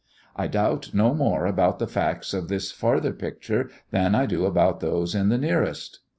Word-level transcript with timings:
I 0.35 0.47
doubt 0.47 0.95
no 0.95 1.13
more 1.13 1.45
about 1.45 1.77
the 1.77 1.85
facts 1.85 2.33
in 2.33 2.47
this 2.47 2.71
farther 2.71 3.13
picture 3.13 3.69
than 3.91 4.15
I 4.15 4.25
do 4.25 4.47
about 4.47 4.79
those 4.79 5.13
in 5.13 5.29
the 5.29 5.37
nearest. 5.37 5.99